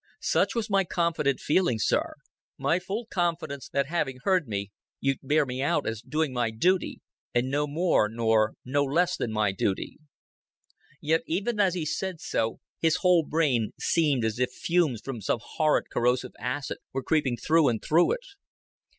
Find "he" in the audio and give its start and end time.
11.75-11.85